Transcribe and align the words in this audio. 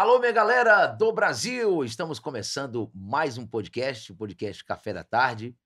Alô, 0.00 0.20
minha 0.20 0.30
galera 0.30 0.86
do 0.86 1.12
Brasil! 1.12 1.82
Estamos 1.82 2.20
começando 2.20 2.88
mais 2.94 3.36
um 3.36 3.44
podcast, 3.44 4.12
o 4.12 4.14
podcast 4.14 4.64
Café 4.64 4.92
da 4.92 5.02
Tarde, 5.02 5.56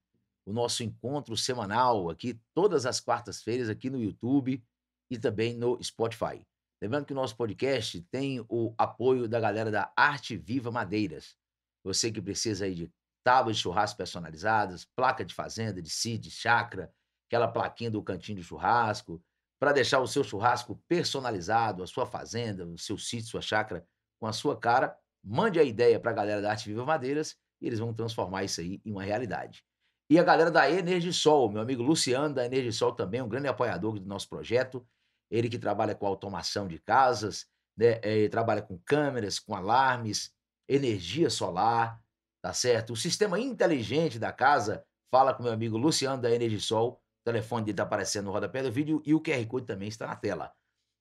o 0.47 0.55
nosso 0.55 0.83
encontro 0.83 1.37
semanal 1.37 2.09
aqui 2.09 2.41
todas 2.55 2.87
as 2.87 2.99
quartas-feiras 2.99 3.69
aqui 3.69 3.91
no 3.91 4.01
YouTube 4.01 4.65
e 5.11 5.19
também 5.19 5.55
no 5.59 5.79
Spotify. 5.85 6.47
Lembrando 6.81 7.05
que 7.05 7.13
o 7.13 7.15
nosso 7.15 7.37
podcast 7.37 8.01
tem 8.11 8.43
o 8.49 8.75
apoio 8.79 9.29
da 9.29 9.39
galera 9.39 9.71
da 9.71 9.93
Arte 9.95 10.35
Viva 10.35 10.71
Madeiras. 10.71 11.37
Você 11.85 12.11
que 12.11 12.23
precisa 12.23 12.65
aí 12.65 12.75
de 12.75 12.91
tábuas 13.23 13.57
de 13.57 13.63
churrasco 13.63 13.99
personalizadas, 13.99 14.87
placa 14.97 15.27
de 15.27 15.35
fazenda, 15.35 15.83
de 15.83 15.91
CID, 15.91 16.31
chácara, 16.31 16.91
aquela 17.29 17.49
plaquinha 17.49 17.91
do 17.91 18.03
cantinho 18.03 18.39
de 18.39 18.45
churrasco, 18.45 19.23
para 19.61 19.73
deixar 19.73 20.01
o 20.01 20.09
seu 20.09 20.25
churrasco 20.25 20.83
personalizado, 20.89 21.83
a 21.83 21.87
sua 21.87 22.07
fazenda, 22.07 22.67
o 22.67 22.79
seu 22.79 22.97
sítio, 22.97 23.29
sua 23.29 23.43
chácara 23.43 23.87
com 24.23 24.29
a 24.29 24.33
sua 24.33 24.57
cara, 24.57 24.97
mande 25.21 25.59
a 25.59 25.65
ideia 25.65 25.99
para 25.99 26.13
a 26.13 26.15
galera 26.15 26.41
da 26.41 26.49
Arte 26.49 26.69
Viva 26.69 26.87
Madeiras 26.87 27.37
e 27.61 27.67
eles 27.67 27.81
vão 27.81 27.93
transformar 27.93 28.45
isso 28.45 28.61
aí 28.61 28.81
em 28.85 28.93
uma 28.93 29.03
realidade. 29.03 29.65
E 30.09 30.17
a 30.17 30.23
galera 30.23 30.49
da 30.49 30.71
Energisol, 30.71 31.51
meu 31.51 31.61
amigo 31.61 31.83
Luciano 31.83 32.33
da 32.33 32.47
Energisol 32.47 32.93
também, 32.93 33.21
um 33.21 33.29
grande 33.29 33.49
apoiador 33.49 33.99
do 33.99 34.07
nosso 34.07 34.29
projeto. 34.29 34.87
Ele 35.29 35.49
que 35.49 35.59
trabalha 35.59 35.93
com 35.93 36.07
automação 36.07 36.69
de 36.69 36.79
casas, 36.79 37.47
né? 37.77 37.99
Eh, 38.01 38.19
ele 38.19 38.29
trabalha 38.29 38.63
com 38.63 38.79
câmeras, 38.87 39.41
com 39.41 39.57
alarmes, 39.57 40.33
energia 40.69 41.29
solar, 41.29 42.01
tá 42.41 42.53
certo? 42.53 42.93
O 42.93 42.97
sistema 42.97 43.41
inteligente 43.41 44.21
da 44.21 44.31
casa, 44.31 44.85
fala 45.11 45.35
com 45.35 45.43
meu 45.43 45.53
amigo 45.53 45.77
Luciano 45.77 46.23
da 46.23 46.31
Energisol. 46.31 46.93
O 46.93 47.25
telefone 47.25 47.65
dele 47.65 47.73
está 47.73 47.83
aparecendo 47.83 48.27
no 48.27 48.31
rodapé 48.31 48.63
do 48.63 48.71
vídeo 48.71 49.03
e 49.05 49.15
o 49.15 49.21
QR 49.21 49.45
Code 49.49 49.67
também 49.67 49.89
está 49.89 50.07
na 50.07 50.15
tela. 50.15 50.53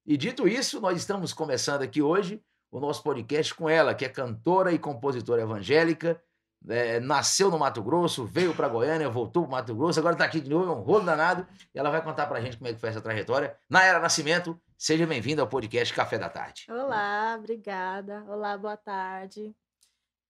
E 0.07 0.17
dito 0.17 0.47
isso, 0.47 0.81
nós 0.81 0.97
estamos 0.97 1.33
começando 1.33 1.83
aqui 1.83 2.01
hoje 2.01 2.41
o 2.71 2.79
nosso 2.79 3.03
podcast 3.03 3.53
com 3.53 3.69
ela, 3.69 3.93
que 3.93 4.05
é 4.05 4.09
cantora 4.09 4.71
e 4.71 4.79
compositora 4.79 5.41
evangélica. 5.41 6.21
É, 6.69 6.99
nasceu 6.99 7.49
no 7.49 7.57
Mato 7.57 7.81
Grosso, 7.81 8.23
veio 8.23 8.53
para 8.53 8.67
Goiânia, 8.67 9.09
voltou 9.09 9.43
para 9.43 9.57
Mato 9.57 9.75
Grosso, 9.75 9.99
agora 9.99 10.13
está 10.13 10.25
aqui 10.25 10.39
de 10.39 10.49
novo, 10.49 10.71
é 10.71 10.75
um 10.75 10.81
rolo 10.81 11.03
danado. 11.03 11.45
E 11.73 11.79
ela 11.79 11.89
vai 11.89 12.01
contar 12.03 12.27
para 12.27 12.37
a 12.37 12.41
gente 12.41 12.57
como 12.57 12.69
é 12.69 12.73
que 12.73 12.79
foi 12.79 12.89
essa 12.89 13.01
trajetória. 13.01 13.57
Naira 13.69 13.99
Nascimento, 13.99 14.59
seja 14.77 15.05
bem-vinda 15.05 15.41
ao 15.41 15.47
podcast 15.47 15.93
Café 15.93 16.17
da 16.17 16.29
Tarde. 16.29 16.67
Olá, 16.69 17.35
obrigada. 17.37 18.23
Olá, 18.27 18.57
boa 18.57 18.77
tarde. 18.77 19.53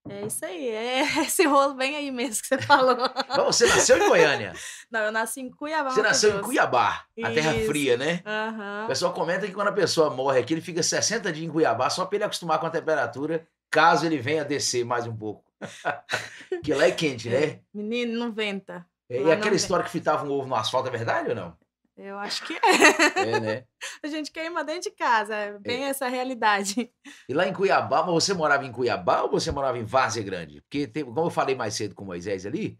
É 0.10 0.26
isso 0.26 0.44
aí, 0.44 0.68
é 0.68 1.02
esse 1.22 1.46
rolo 1.46 1.76
bem 1.76 1.96
aí 1.96 2.12
mesmo 2.12 2.42
que 2.42 2.48
você 2.48 2.58
falou. 2.58 2.98
Então, 3.30 3.46
você 3.46 3.68
nasceu 3.68 3.98
em 3.98 4.08
Goiânia? 4.08 4.54
Não, 4.92 5.02
eu 5.02 5.12
nasci 5.12 5.42
em 5.42 5.50
Cuiabá. 5.50 5.92
Você 5.92 6.02
nasceu 6.02 6.38
em 6.38 6.42
Cuiabá, 6.42 7.06
a 7.24 7.32
terra 7.32 7.54
fria, 7.66 7.96
né? 7.98 8.22
Aham. 8.26 8.86
O 8.86 8.88
pessoal 8.88 9.14
comenta 9.14 9.46
que 9.46 9.54
quando 9.54 9.68
a 9.68 9.74
pessoa 9.74 10.10
morre 10.10 10.40
aqui, 10.40 10.54
ele 10.54 10.62
fica 10.62 10.82
60 10.82 11.32
dias 11.32 11.46
em 11.46 11.52
Cuiabá 11.52 11.90
só 11.90 12.06
para 12.06 12.18
ele 12.18 12.24
acostumar 12.26 12.60
com 12.60 12.66
a 12.66 12.72
temperatura, 12.72 13.48
caso 13.70 14.06
ele 14.06 14.18
venha 14.18 14.44
descer 14.44 14.84
mais 14.84 15.06
um 15.06 15.16
pouco. 15.16 15.44
que 16.64 16.74
lá 16.74 16.86
é 16.86 16.92
quente, 16.92 17.30
né? 17.30 17.60
Menino, 17.74 18.20
90. 18.26 18.86
É, 19.10 19.18
E 19.18 19.24
não 19.24 19.32
aquela 19.32 19.56
história 19.56 19.86
que 19.86 19.92
fritava 19.92 20.26
um 20.26 20.32
ovo 20.32 20.48
no 20.48 20.56
asfalto 20.56 20.88
é 20.88 20.92
verdade 20.92 21.30
ou 21.30 21.36
não? 21.36 21.56
Eu 21.98 22.18
acho 22.18 22.46
que 22.46 22.54
é. 22.54 23.20
É, 23.36 23.40
né? 23.40 23.64
A 24.04 24.08
gente 24.08 24.32
queima 24.32 24.64
dentro 24.64 24.90
de 24.90 24.92
casa, 24.92 25.36
é 25.36 25.60
bem 25.60 25.84
essa 25.84 26.08
realidade. 26.08 26.92
E 27.30 27.34
lá 27.34 27.48
em 27.48 27.54
Cuiabá, 27.54 28.02
você 28.02 28.34
morava 28.34 28.66
em 28.66 28.72
Cuiabá 28.72 29.22
ou 29.24 29.30
você 29.30 29.52
morava 29.52 29.78
em 29.78 29.84
Várzea 29.84 30.24
Grande? 30.24 30.62
Porque, 30.62 30.88
tem- 30.88 31.04
como 31.06 31.28
eu 31.28 31.30
falei 31.30 31.56
mais 31.56 31.74
cedo 31.76 31.94
com 31.94 32.04
o 32.04 32.08
Moisés 32.08 32.46
ali, 32.46 32.80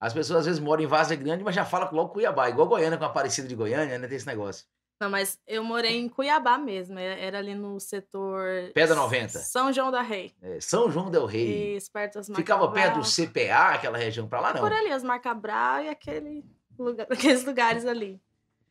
as 0.00 0.12
pessoas 0.14 0.40
às 0.40 0.46
vezes 0.46 0.60
moram 0.60 0.82
em 0.82 0.86
Várzea 0.86 1.16
Grande, 1.16 1.44
mas 1.44 1.54
já 1.54 1.64
falam 1.64 1.92
logo 1.92 2.12
Cuiabá, 2.12 2.48
igual 2.48 2.66
Goiânia 2.68 2.96
com 2.96 3.04
a 3.04 3.08
Aparecida 3.08 3.46
de 3.48 3.54
Goiânia, 3.54 3.98
né? 3.98 4.06
Tem 4.08 4.16
esse 4.16 4.26
negócio. 4.26 4.64
Não, 5.00 5.10
mas 5.10 5.36
eu 5.48 5.64
morei 5.64 5.98
em 5.98 6.08
Cuiabá 6.08 6.56
mesmo, 6.56 6.96
é- 6.98 7.20
era 7.24 7.38
ali 7.38 7.56
no 7.56 7.80
setor... 7.80 8.70
Pedra 8.72 8.94
90. 8.94 9.40
São 9.40 9.72
João 9.72 9.90
da 9.90 10.00
Rei. 10.00 10.32
É, 10.40 10.60
São 10.60 10.88
João 10.90 11.10
Del 11.10 11.26
Rei. 11.26 11.76
Isso, 11.76 11.90
perto 11.90 12.14
das 12.14 12.28
Ficava 12.28 12.70
perto 12.70 13.00
do. 13.00 13.04
CPA, 13.04 13.74
aquela 13.74 13.98
região 13.98 14.28
pra 14.28 14.40
lá, 14.40 14.54
não? 14.54 14.60
Por 14.60 14.72
ali, 14.72 14.92
as 14.92 15.02
Marcabral 15.02 15.82
e 15.82 15.88
aquele 15.88 16.44
lugar, 16.78 17.06
aqueles 17.10 17.44
lugares 17.44 17.84
ali. 17.84 18.20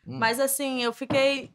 Hum. 0.06 0.18
Mas 0.18 0.40
assim, 0.40 0.82
eu 0.82 0.92
fiquei 0.94 1.54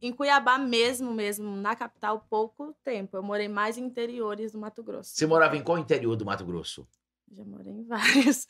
em 0.00 0.12
Cuiabá 0.12 0.58
mesmo, 0.58 1.12
mesmo, 1.12 1.56
na 1.56 1.74
capital, 1.74 2.24
pouco 2.30 2.74
tempo. 2.84 3.16
Eu 3.16 3.22
morei 3.22 3.48
mais 3.48 3.76
em 3.76 3.84
interiores 3.84 4.52
do 4.52 4.58
Mato 4.58 4.82
Grosso. 4.82 5.10
Você 5.14 5.26
morava 5.26 5.56
em 5.56 5.62
qual 5.62 5.78
interior 5.78 6.16
do 6.16 6.24
Mato 6.24 6.44
Grosso? 6.44 6.86
Já 7.30 7.44
morei 7.44 7.72
em 7.72 7.84
vários. 7.86 8.46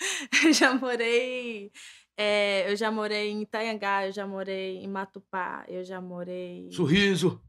Já 0.53 0.75
morei. 0.75 1.73
é, 2.17 2.71
eu 2.71 2.77
já 2.77 2.91
morei 2.91 3.31
em 3.31 3.43
Itanhangá, 3.43 4.07
eu 4.07 4.13
já 4.13 4.27
morei 4.27 4.79
em 4.79 4.89
Matupá, 4.89 5.65
eu 5.69 5.85
já 5.85 6.01
morei. 6.01 6.71
Sorriso. 6.73 7.41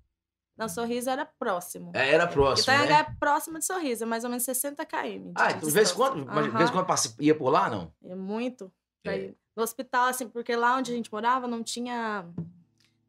Não, 0.58 0.68
Sorriso 0.68 1.10
era 1.10 1.26
próximo. 1.26 1.92
É, 1.96 2.14
era 2.14 2.28
próximo, 2.28 2.64
Itanhangá 2.64 3.04
né? 3.04 3.08
é 3.10 3.16
próximo 3.18 3.60
de 3.60 3.66
Sorriso, 3.66 4.04
é 4.04 4.06
mais 4.06 4.26
ou 4.26 4.30
menos 4.30 4.44
60 4.44 4.86
km. 4.86 4.98
de 4.98 5.32
Ah, 5.36 5.52
então 5.52 5.60
de 5.68 5.72
vez 5.74 5.90
em 5.90 5.94
distância. 5.94 5.96
quando, 5.96 6.26
de 6.44 6.58
vez 6.58 6.70
quando 6.70 7.22
ia 7.22 7.34
por 7.34 7.50
lá, 7.50 7.70
não? 7.70 7.94
É 8.04 8.14
muito. 8.14 8.70
É. 9.06 9.34
No 9.56 9.64
hospital, 9.64 10.08
assim, 10.08 10.28
porque 10.28 10.56
lá 10.56 10.78
onde 10.78 10.92
a 10.92 10.96
gente 10.96 11.12
morava 11.12 11.48
não 11.48 11.64
tinha 11.64 12.26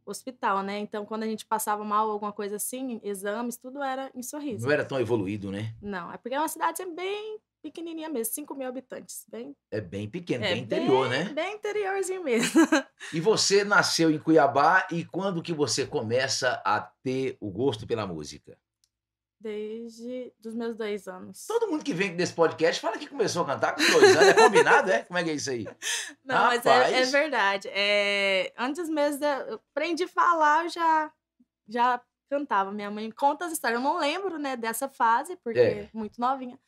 hospital, 0.04 0.62
né? 0.62 0.78
Então, 0.78 1.06
quando 1.06 1.22
a 1.22 1.26
gente 1.26 1.46
passava 1.46 1.84
mal, 1.84 2.10
alguma 2.10 2.32
coisa 2.32 2.56
assim, 2.56 3.00
exames, 3.02 3.56
tudo 3.56 3.82
era 3.82 4.10
em 4.14 4.22
sorriso. 4.22 4.66
Não 4.66 4.72
era 4.72 4.84
tão 4.84 5.00
evoluído, 5.00 5.50
né? 5.50 5.74
Não, 5.80 6.12
é 6.12 6.16
porque 6.16 6.34
é 6.34 6.38
uma 6.38 6.48
cidade 6.48 6.82
assim, 6.82 6.94
bem 6.94 7.38
pequenininha 7.62 8.08
mesmo, 8.08 8.34
5 8.34 8.54
mil 8.54 8.68
habitantes. 8.68 9.24
Bem, 9.28 9.54
É 9.70 9.80
bem 9.80 10.08
pequeno, 10.08 10.44
é 10.44 10.54
bem 10.54 10.62
interior, 10.62 11.08
bem, 11.08 11.24
né? 11.24 11.32
Bem 11.32 11.54
interiorzinho 11.54 12.24
mesmo. 12.24 12.60
E 13.12 13.20
você 13.20 13.64
nasceu 13.64 14.10
em 14.10 14.18
Cuiabá 14.18 14.86
e 14.90 15.04
quando 15.04 15.42
que 15.42 15.52
você 15.52 15.86
começa 15.86 16.62
a 16.64 16.80
ter 16.80 17.36
o 17.40 17.50
gosto 17.50 17.86
pela 17.86 18.06
música? 18.06 18.56
Desde 19.40 20.32
os 20.44 20.54
meus 20.54 20.76
dois 20.76 21.08
anos. 21.08 21.46
Todo 21.46 21.66
mundo 21.70 21.82
que 21.82 21.94
vem 21.94 22.14
desse 22.14 22.34
podcast 22.34 22.78
fala 22.80 22.98
que 22.98 23.06
começou 23.06 23.42
a 23.42 23.46
cantar 23.46 23.74
com 23.74 23.80
dois 23.80 24.14
anos. 24.14 24.28
É 24.28 24.34
combinado, 24.34 24.90
é? 24.90 25.02
Como 25.04 25.18
é 25.18 25.24
que 25.24 25.30
é 25.30 25.34
isso 25.34 25.50
aí? 25.50 25.64
Não, 26.22 26.44
mas 26.46 26.66
é, 26.66 26.68
é 26.68 26.82
Rapaz. 26.84 27.10
verdade. 27.12 27.68
É, 27.72 28.52
antes 28.58 28.88
mesmo 28.90 29.24
eu 29.24 29.60
aprendi 29.72 30.04
a 30.04 30.08
falar, 30.08 30.64
eu 30.64 30.68
já, 30.68 31.10
já 31.66 32.00
cantava. 32.28 32.70
Minha 32.70 32.90
mãe 32.90 33.10
conta 33.10 33.46
as 33.46 33.52
histórias. 33.52 33.80
Eu 33.80 33.84
não 33.84 33.98
lembro, 33.98 34.38
né, 34.38 34.56
dessa 34.56 34.88
fase, 34.88 35.36
porque 35.42 35.58
É. 35.58 35.88
muito 35.94 36.20
novinha. 36.20 36.58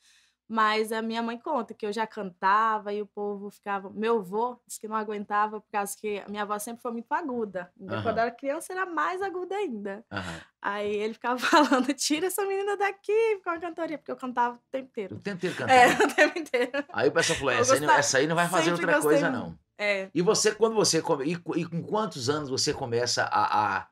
Mas 0.47 0.91
a 0.91 1.01
minha 1.01 1.21
mãe 1.23 1.37
conta 1.39 1.73
que 1.73 1.85
eu 1.85 1.91
já 1.93 2.05
cantava 2.05 2.91
e 2.93 3.01
o 3.01 3.07
povo 3.07 3.49
ficava. 3.49 3.89
Meu 3.89 4.19
avô 4.19 4.59
disse 4.67 4.79
que 4.79 4.87
não 4.87 4.95
aguentava, 4.95 5.61
por 5.61 5.69
causa 5.71 5.95
que 5.97 6.19
a 6.19 6.27
minha 6.29 6.45
voz 6.45 6.61
sempre 6.61 6.81
foi 6.81 6.91
muito 6.91 7.11
aguda. 7.11 7.71
Aham. 7.81 8.03
Quando 8.03 8.17
eu 8.17 8.21
era 8.23 8.31
criança, 8.31 8.73
era 8.73 8.85
mais 8.85 9.21
aguda 9.21 9.55
ainda. 9.55 10.05
Aham. 10.11 10.41
Aí 10.61 10.93
ele 10.95 11.13
ficava 11.13 11.37
falando: 11.39 11.93
tira 11.93 12.27
essa 12.27 12.45
menina 12.45 12.75
daqui 12.77 13.41
com 13.43 13.49
a 13.49 13.59
cantoria, 13.59 13.97
porque 13.97 14.11
eu 14.11 14.17
cantava 14.17 14.55
o 14.57 14.61
tempo 14.71 14.89
inteiro. 14.89 15.15
O 15.15 15.19
tempo 15.19 15.45
inteiro 15.45 15.55
É, 15.69 15.87
cantando. 15.95 16.03
o 16.11 16.15
tempo 16.15 16.39
inteiro. 16.39 16.85
Aí 16.91 17.07
o 17.07 17.11
pessoal 17.11 17.39
falou: 17.39 17.53
essa 17.53 17.73
aí, 17.73 17.79
não, 17.79 17.87
gostava- 17.87 17.99
essa 17.99 18.17
aí 18.17 18.27
não 18.27 18.35
vai 18.35 18.49
fazer 18.49 18.71
outra 18.71 19.01
coisa, 19.01 19.29
muito. 19.31 19.41
não. 19.49 19.59
É. 19.77 20.09
E 20.13 20.21
você, 20.21 20.53
quando 20.53 20.75
você. 20.75 21.01
come- 21.01 21.25
E, 21.25 21.35
co- 21.35 21.57
e 21.57 21.65
com 21.65 21.81
quantos 21.81 22.29
anos 22.29 22.49
você 22.49 22.73
começa 22.73 23.23
a, 23.23 23.77
a, 23.79 23.87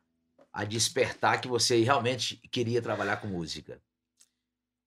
a 0.53 0.63
despertar 0.65 1.39
que 1.41 1.47
você 1.47 1.81
realmente 1.81 2.37
queria 2.51 2.81
trabalhar 2.81 3.17
com 3.17 3.27
música? 3.27 3.81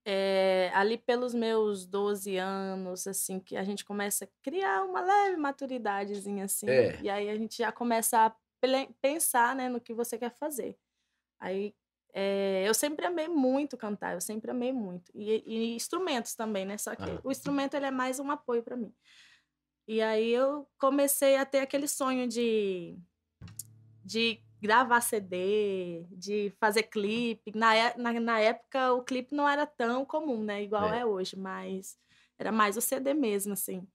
É, 0.07 0.71
ali 0.75 0.99
pelos 0.99 1.35
meus 1.35 1.87
12 1.87 2.37
anos, 2.37 3.07
assim, 3.07 3.41
que 3.41 3.57
a 3.57 3.65
gente 3.65 3.85
começa 3.85 4.27
a 4.27 4.29
criar 4.43 4.85
uma 4.85 5.01
leve 5.01 5.37
maturidadezinha, 5.37 6.45
assim. 6.45 6.69
É. 6.69 7.01
E 7.01 7.09
aí 7.09 7.31
a 7.31 7.37
gente 7.37 7.59
já 7.59 7.73
começa 7.73 8.27
a 8.27 8.37
pensar, 9.01 9.57
né, 9.57 9.69
no 9.69 9.81
que 9.81 9.95
você 9.95 10.19
quer 10.19 10.31
fazer. 10.31 10.79
Aí 11.41 11.75
é, 12.17 12.63
eu 12.65 12.73
sempre 12.73 13.05
amei 13.05 13.27
muito 13.27 13.77
cantar, 13.77 14.15
eu 14.15 14.21
sempre 14.21 14.51
amei 14.51 14.73
muito. 14.73 15.11
E, 15.13 15.43
e 15.45 15.75
instrumentos 15.75 16.37
também, 16.37 16.65
né? 16.65 16.79
Só 16.79 16.95
que 16.95 17.03
Aham. 17.03 17.21
o 17.25 17.33
instrumento 17.33 17.75
ele 17.75 17.87
é 17.87 17.91
mais 17.91 18.21
um 18.21 18.31
apoio 18.31 18.63
para 18.63 18.77
mim. 18.77 18.95
E 19.87 20.01
aí 20.01 20.31
eu 20.31 20.69
comecei 20.79 21.37
a 21.37 21.45
ter 21.45 21.59
aquele 21.59 21.89
sonho 21.89 22.29
de, 22.29 22.97
de 24.05 24.41
gravar 24.65 25.03
CD, 25.03 26.07
de 26.11 26.51
fazer 26.59 26.85
clipe. 26.85 27.53
Na, 27.55 27.75
é- 27.77 27.95
na, 27.99 28.13
na 28.19 28.41
época 28.41 28.95
o 28.95 29.03
clipe 29.03 29.35
não 29.35 29.47
era 29.47 29.67
tão 29.67 30.07
comum, 30.07 30.43
né? 30.43 30.63
Igual 30.63 30.91
É. 30.91 31.01
é. 31.01 31.07
hoje, 31.07 31.37
mas 31.39 31.99
era 32.39 32.51
mais 32.51 32.77
o 32.79 32.81
CD 32.81 33.13
mesmo, 33.13 33.53
assim. 33.53 33.87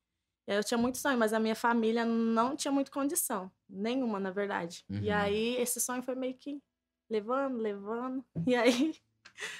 E 0.48 0.54
Eu 0.56 0.64
tinha 0.64 0.78
muito 0.78 1.00
sonho, 1.00 1.18
mas 1.18 1.34
a 1.34 1.40
minha 1.40 1.56
família 1.56 2.06
não 2.06 2.56
tinha 2.56 2.72
muito 2.72 2.92
condição. 2.92 3.52
Nenhuma, 3.68 4.20
na 4.20 4.30
verdade. 4.32 4.86
E 4.90 5.10
Uhum. 5.10 5.16
aí 5.16 5.56
esse 5.58 5.80
sonho 5.82 6.04
foi 6.04 6.14
meio 6.16 6.36
que 6.36 6.62
levando, 7.10 7.58
levando. 7.58 8.24
E 8.48 8.56
aí. 8.56 8.96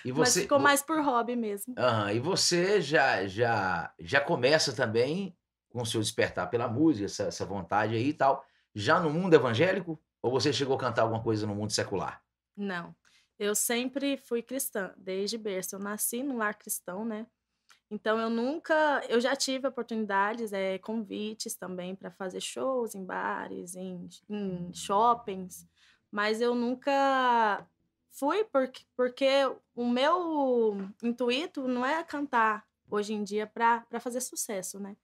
E 0.06 0.12
mas 0.12 0.30
você, 0.30 0.42
ficou 0.44 0.58
vo- 0.60 0.64
mais 0.64 0.82
por 0.84 1.02
hobby 1.04 1.36
mesmo. 1.36 1.74
Aham, 1.78 2.12
E 2.14 2.20
você 2.20 2.80
já, 2.82 3.26
já, 3.26 3.92
já 4.00 4.22
começa 4.22 4.74
também 4.76 5.36
com 5.70 5.82
o 5.82 5.86
seu 5.86 6.02
despertar 6.02 6.50
pela 6.50 6.68
música, 6.68 7.06
essa, 7.06 7.24
essa 7.24 7.46
vontade 7.46 7.96
aí 7.96 8.10
e 8.10 8.14
tal, 8.14 8.46
já 8.76 9.00
no 9.00 9.10
mundo 9.10 9.34
evangélico? 9.34 10.00
Ou 10.22 10.32
você 10.32 10.52
chegou 10.52 10.76
a 10.76 10.80
cantar 10.80 11.04
alguma 11.04 11.24
coisa 11.24 11.48
no 11.48 11.56
mundo 11.56 11.72
secular? 11.72 12.22
Não. 12.56 12.96
Eu 13.38 13.56
sempre 13.56 14.18
fui 14.18 14.42
cristã, 14.42 14.94
desde 14.98 15.38
berço. 15.38 15.76
Eu 15.76 15.80
nasci 15.80 16.22
num 16.22 16.38
lar 16.38 16.58
cristão, 16.58 17.06
né? 17.06 17.26
Então 17.92 18.20
eu 18.20 18.30
nunca, 18.30 19.02
eu 19.10 19.20
já 19.20 19.36
tive 19.36 19.68
oportunidades, 19.68 20.54
é, 20.54 20.78
convites 20.78 21.56
também 21.56 21.96
para 21.96 22.12
fazer 22.12 22.40
shows 22.40 22.94
em 22.94 23.04
bares, 23.04 23.76
em, 23.76 24.08
em 24.30 24.72
shoppings, 24.74 25.68
mas 26.12 26.40
eu 26.40 26.54
nunca 26.54 27.68
fui 28.12 28.44
porque, 28.44 28.84
porque 28.96 29.28
o 29.74 29.88
meu 29.88 30.78
intuito 31.02 31.68
não 31.68 31.84
é 31.84 32.04
cantar 32.04 32.64
hoje 32.92 33.14
em 33.14 33.24
dia 33.24 33.48
para 33.48 33.84
fazer 34.00 34.22
sucesso, 34.22 34.80
né? 34.80 34.96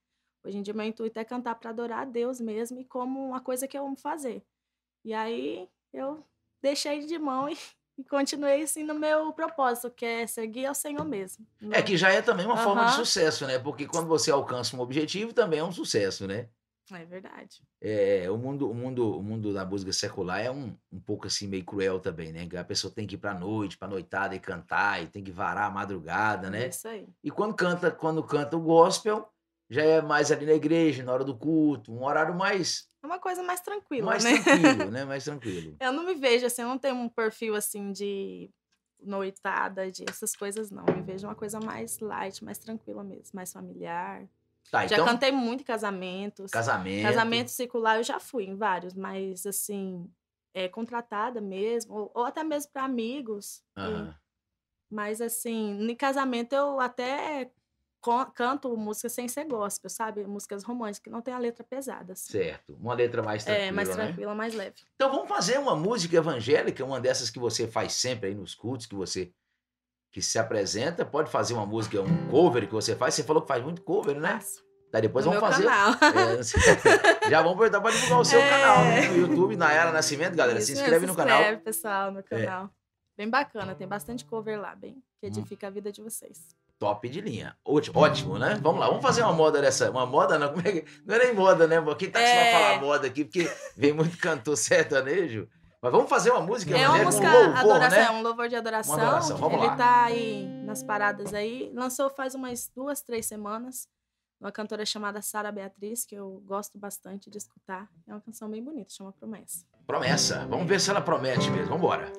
Hoje 0.44 0.59
em 0.59 0.62
dia, 0.62 0.75
meu 0.75 0.85
intuito 0.85 1.17
é 1.17 1.25
cantar 1.25 1.56
para 1.56 1.71
adorar 1.71 2.03
a 2.03 2.06
Deus 2.06 2.39
mesmo 2.39 2.79
e 2.79 2.85
como 2.85 3.29
uma 3.29 3.41
coisa 3.41 3.67
que 3.67 3.75
eu 3.75 3.85
amo 3.85 3.97
fazer. 3.97 4.45
E 5.06 5.13
aí 5.13 5.69
eu 5.94 6.25
deixei 6.60 7.06
de 7.06 7.19
mão 7.19 7.48
e, 7.48 7.56
e 7.96 8.04
continuei 8.04 8.63
assim 8.63 8.84
no 8.84 8.96
meu 8.96 9.31
propósito, 9.31 9.92
que 9.92 10.04
é 10.04 10.25
seguir 10.25 10.66
ao 10.66 10.74
Senhor 10.74 11.06
mesmo. 11.06 11.46
É 11.72 11.81
que 11.84 11.96
já 11.96 12.10
é 12.10 12.24
também 12.24 12.48
uma 12.48 12.56
uhum. 12.56 12.63
forma 12.63 12.86
de 12.86 12.96
sucesso, 12.96 13.46
né? 13.46 13.60
Porque 13.60 13.86
quando 13.86 14.07
você 14.07 14.31
alcança 14.31 14.75
um 14.75 14.80
objetivo, 14.80 15.31
também 15.31 15.60
é 15.60 15.63
um 15.63 15.72
sucesso, 15.72 16.25
né? 16.25 16.50
É 16.92 17.06
verdade. 17.06 17.62
É, 17.81 18.30
o 18.30 18.38
mundo, 18.38 18.69
o 18.69 18.74
mundo, 18.74 19.18
o 19.18 19.22
mundo 19.22 19.54
da 19.54 19.63
música 19.63 19.94
secular 19.94 20.40
é 20.40 20.52
um, 20.52 20.75
um 20.92 21.00
pouco 21.00 21.28
assim 21.28 21.48
meio 21.48 21.63
cruel 21.63 22.00
também, 22.00 22.31
né? 22.31 22.48
A 22.60 22.63
pessoa 22.63 22.94
tem 22.94 23.06
que 23.06 23.16
ir 23.16 23.19
pra 23.19 23.34
noite, 23.34 23.78
pra 23.78 23.88
noitada 23.88 24.36
e 24.36 24.40
cantar, 24.40 25.04
e 25.04 25.08
tem 25.08 25.24
que 25.24 25.31
varar 25.31 25.68
a 25.68 25.72
madrugada, 25.72 26.50
né? 26.50 26.66
É 26.66 26.68
isso 26.69 26.88
aí. 26.88 27.08
E 27.24 27.30
quando 27.30 27.56
canta, 27.56 27.92
quando 27.92 28.24
canta 28.24 28.58
o 28.58 28.62
gospel, 28.62 29.28
já 29.69 29.84
é 29.84 30.01
mais 30.01 30.31
ali 30.31 30.46
na 30.46 30.54
igreja, 30.54 31.04
na 31.04 31.12
hora 31.12 31.24
do 31.24 31.36
culto, 31.36 31.92
um 31.92 32.04
horário 32.04 32.36
mais. 32.36 32.88
É 33.06 33.07
uma 33.07 33.19
coisa 33.19 33.44
mais 33.44 33.62
tranquila, 33.62 34.07
mais 34.07 34.24
né? 34.24 34.31
tranquilo, 34.31 34.90
né? 34.90 35.06
Mais 35.06 35.24
tranquilo. 35.24 35.75
Eu 35.80 35.94
não 35.94 36.04
me 36.04 36.16
vejo 36.16 36.44
assim, 36.48 36.63
eu 36.63 36.68
não 36.68 36.80
tenho 36.80 36.96
um 36.96 37.07
perfil 37.07 37.54
assim 37.56 37.92
de 37.92 38.50
noitada, 39.00 39.92
de 39.92 40.04
essas 40.10 40.36
coisas, 40.36 40.72
não. 40.72 40.84
Eu 40.88 40.96
me 40.96 41.02
vejo 41.04 41.28
uma 41.28 41.36
coisa 41.36 41.60
mais 41.60 42.00
light, 42.00 42.44
mais 42.44 42.57
tranquila 42.57 43.04
mesmo, 43.04 43.30
mais 43.36 43.54
familiar. 43.54 44.28
Tá, 44.72 44.88
já 44.88 44.96
então, 44.96 45.06
cantei 45.06 45.31
muito 45.31 45.62
em 45.62 45.66
casamentos. 45.66 46.52
casamento. 46.52 47.04
Casamento 47.04 47.52
circular 47.52 47.98
eu 47.98 48.04
já 48.04 48.19
fui 48.19 48.46
em 48.46 48.56
vários, 48.56 48.96
mas 48.96 49.46
assim, 49.46 50.10
é 50.51 50.68
contratada 50.68 51.40
mesmo, 51.40 51.94
ou, 51.94 52.12
ou 52.16 52.24
até 52.25 52.44
mesmo 52.44 52.72
para 52.72 52.86
amigos. 52.86 53.62
e- 53.78 54.25
mas 54.90 55.22
assim, 55.22 55.78
em 55.92 55.96
casamento 55.96 56.54
eu 56.54 56.80
até 56.80 57.51
canto 58.34 58.75
músicas 58.78 59.12
sem 59.13 59.28
ser 59.28 59.46
gospel, 59.46 59.90
sabe? 59.90 60.24
Músicas 60.25 60.63
românticas, 60.63 61.00
que 61.04 61.10
não 61.10 61.22
tem 61.22 61.34
a 61.34 61.38
letra 61.40 61.63
pesada. 61.63 62.13
Assim. 62.13 62.31
Certo. 62.31 62.75
Uma 62.80 62.94
letra 62.94 63.22
mais 63.24 63.44
tranquila, 63.44 63.68
É, 63.68 63.72
mais 63.72 63.90
né? 63.90 63.96
tranquila, 63.96 64.36
mais 64.36 64.54
leve. 64.54 64.75
Então 64.96 65.10
vamos 65.12 65.28
fazer 65.28 65.57
uma 65.60 65.75
música 65.75 66.16
evangélica, 66.16 66.84
uma 66.86 67.00
dessas 67.00 67.30
que 67.30 67.40
você 67.40 67.68
faz 67.68 67.94
sempre 67.94 68.30
aí 68.30 68.36
nos 68.36 68.54
cultos, 68.56 68.86
que 68.86 68.96
você 68.96 69.31
que 70.12 70.22
se 70.22 70.40
apresenta. 70.40 71.04
Pode 71.06 71.30
fazer 71.30 71.54
uma 71.54 71.66
música, 71.66 72.00
um 72.02 72.28
cover 72.30 72.68
que 72.68 72.74
você 72.74 72.96
faz. 72.96 73.13
Você 73.16 73.24
falou 73.24 73.42
que 73.42 73.48
faz 73.50 73.62
muito 73.63 73.81
cover, 73.81 74.18
né? 74.19 74.34
Faço. 74.36 74.63
Tá, 74.92 75.00
depois 75.01 75.25
No 75.25 75.34
vamos 75.34 75.50
fazer. 75.50 75.66
canal. 75.66 75.92
É, 75.92 76.42
já 77.30 77.38
vamos 77.42 77.54
aproveitar 77.54 77.81
para 77.81 77.92
divulgar 77.92 78.19
o 78.19 78.24
seu 78.25 78.40
É. 78.40 78.50
canal 78.50 78.86
né? 78.86 79.08
no 79.10 79.18
YouTube, 79.18 79.58
Nayara 79.58 79.92
Nascimento, 79.92 80.36
galera. 80.36 80.58
Isso 80.60 80.68
se 80.68 80.72
mesmo, 80.74 80.84
inscreve 80.86 81.06
no 81.06 81.12
se 81.13 81.18
canal. 81.18 81.38
É. 81.38 81.42
inscreve, 81.42 81.62
pessoal, 81.63 82.12
no 82.13 82.24
canal. 82.24 82.69
Bem 83.18 83.30
bacana, 83.30 83.75
tem 83.75 83.88
bastante 83.88 84.24
cover 84.24 84.58
lá, 84.60 84.74
bem, 84.75 84.94
Hum. 84.94 85.01
que 85.19 85.25
edifica 85.25 85.68
a 85.68 85.69
vida 85.69 85.92
de 85.92 86.01
vocês. 86.01 86.56
Top 86.77 87.07
de 87.07 87.22
linha. 87.22 87.56
Ótimo, 87.63 88.00
ótimo, 88.00 88.38
né? 88.38 88.60
Vamos 88.62 88.80
lá, 88.81 88.88
vamos 88.88 89.01
fazer 89.01 89.22
uma 89.24 89.31
moda 89.33 89.62
dessa. 89.62 89.89
Uma 89.89 90.06
moda 90.06 90.38
não, 90.38 90.50
como 90.54 90.68
é 90.68 90.72
que. 90.74 90.86
Não 91.06 91.16
é 91.16 91.19
nem 91.19 91.33
moda, 91.33 91.66
né? 91.68 91.75
Quem 91.98 92.10
tá 92.12 92.19
acostumado 92.19 92.44
a 92.45 92.48
É. 92.48 92.51
falar 92.54 92.81
moda 92.81 93.07
aqui, 93.07 93.24
porque 93.24 93.50
vem 93.77 93.94
muito 93.94 94.18
cantor 94.18 94.57
sertanejo. 94.57 95.48
Mas 95.81 95.92
vamos 95.92 96.10
fazer 96.10 96.31
uma 96.31 96.42
música 96.42 96.75
É 96.75 96.89
uma 96.89 96.98
música 97.04 97.27
um 97.27 97.31
louvor, 97.31 97.57
adoração, 97.57 97.89
né? 98.00 98.06
é 98.06 98.12
um 98.12 98.22
louvor 98.24 98.50
de 98.50 98.56
adoração. 98.56 98.95
adoração, 98.95 99.38
vamos 99.38 99.57
Ele 99.60 99.68
lá. 99.68 99.75
tá 99.75 100.04
aí 100.06 100.45
nas 100.66 100.83
paradas 100.83 101.33
aí. 101.33 101.72
Lançou 101.75 102.10
faz 102.10 102.33
umas 102.36 102.69
duas, 102.75 103.01
três 103.01 103.25
semanas. 103.27 103.88
Uma 104.42 104.51
cantora 104.51 104.86
chamada 104.86 105.22
Sara 105.22 105.51
Beatriz, 105.51 106.04
que 106.06 106.16
eu 106.16 106.42
gosto 106.45 106.77
bastante 106.77 107.30
de 107.30 107.38
escutar. 107.38 107.88
É 108.07 108.12
uma 108.13 108.19
canção 108.22 108.50
bem 108.50 108.62
bonita, 108.63 108.94
chama 108.94 109.13
Promessa. 109.13 109.63
Promessa. 109.88 110.45
Vamos 110.50 110.68
ver 110.68 110.81
se 110.81 110.89
ela 110.89 111.01
promete 111.01 111.50
mesmo. 111.51 111.68
Vamos 111.77 111.77
embora. 111.83 112.12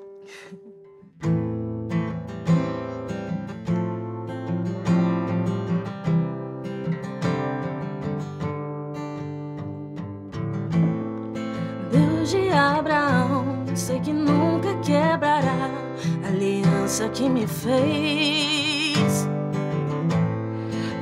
Que 17.12 17.28
me 17.28 17.48
fez. 17.48 19.28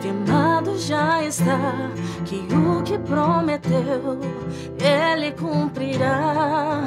Firmado 0.00 0.78
já 0.78 1.22
está 1.22 1.90
que 2.24 2.46
o 2.54 2.82
que 2.82 2.96
prometeu, 2.98 4.18
ele 4.80 5.32
cumprirá. 5.32 6.84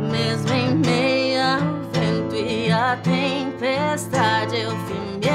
Mesmo 0.00 0.50
em 0.50 0.76
meio 0.76 1.42
ao 1.42 1.58
vento 1.92 2.36
e 2.36 2.72
a 2.72 2.96
tempestade, 2.96 4.56
eu 4.56 4.70
firme 4.70 5.28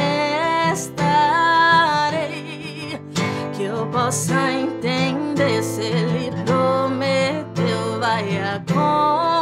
estarei. 0.73 2.19
Que 3.53 3.63
eu 3.65 3.85
possa 3.91 4.51
entender 4.51 5.61
se 5.61 5.83
ele 5.83 6.31
prometeu, 6.45 7.99
vai 7.99 8.41
acontecer. 8.55 9.32